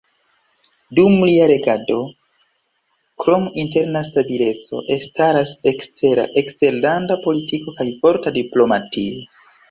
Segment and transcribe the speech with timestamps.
[0.99, 1.97] Dum lia regado,
[3.23, 9.21] krom interna stabileco, elstaras ekstera eksterlanda politiko kaj forta diplomatio.